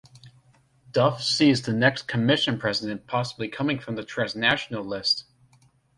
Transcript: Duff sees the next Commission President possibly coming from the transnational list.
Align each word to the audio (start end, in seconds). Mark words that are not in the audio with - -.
Duff 0.91 1.21
sees 1.21 1.61
the 1.61 1.73
next 1.73 2.07
Commission 2.07 2.57
President 2.57 3.05
possibly 3.05 3.47
coming 3.47 3.77
from 3.77 3.95
the 3.95 4.03
transnational 4.03 4.83
list. 4.83 5.25